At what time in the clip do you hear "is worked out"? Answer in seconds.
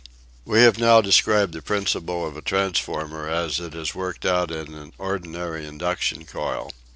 3.75-4.49